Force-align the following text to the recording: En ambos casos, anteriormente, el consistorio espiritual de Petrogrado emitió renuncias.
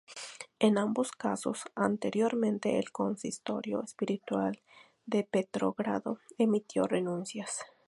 En 0.57 0.79
ambos 0.79 1.11
casos, 1.11 1.61
anteriormente, 1.75 2.79
el 2.79 2.91
consistorio 2.91 3.83
espiritual 3.83 4.59
de 5.05 5.23
Petrogrado 5.23 6.17
emitió 6.39 6.87
renuncias. 6.87 7.59